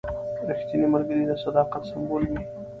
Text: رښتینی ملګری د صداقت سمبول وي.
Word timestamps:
رښتینی 0.49 0.87
ملګری 0.93 1.23
د 1.27 1.31
صداقت 1.43 1.81
سمبول 1.91 2.23
وي. 2.29 2.41